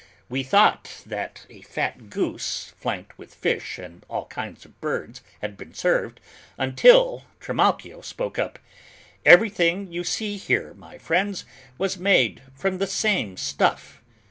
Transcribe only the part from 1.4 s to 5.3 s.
a fat goose, flanked with fish and all kinds of birds,